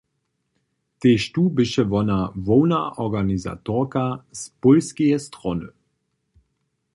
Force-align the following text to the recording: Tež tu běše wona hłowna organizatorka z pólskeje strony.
Tež 1.01 1.21
tu 1.33 1.43
běše 1.57 1.83
wona 1.91 2.19
hłowna 2.43 2.81
organizatorka 3.05 4.05
z 4.39 4.41
pólskeje 4.61 5.17
strony. 5.27 5.67